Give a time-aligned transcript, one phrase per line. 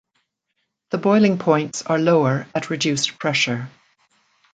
[0.89, 3.69] The boiling points are lower at reduced pressure.